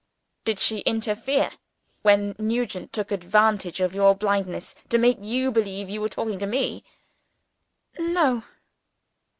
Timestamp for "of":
3.79-3.93